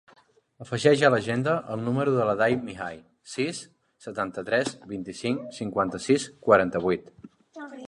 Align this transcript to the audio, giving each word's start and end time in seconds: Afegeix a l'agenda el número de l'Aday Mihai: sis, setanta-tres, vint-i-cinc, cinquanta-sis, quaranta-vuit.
Afegeix 0.63 1.01
a 1.03 1.09
l'agenda 1.15 1.53
el 1.75 1.83
número 1.89 2.13
de 2.15 2.25
l'Aday 2.29 2.57
Mihai: 2.69 2.97
sis, 3.35 3.61
setanta-tres, 4.07 4.75
vint-i-cinc, 4.97 5.47
cinquanta-sis, 5.61 6.29
quaranta-vuit. 6.49 7.17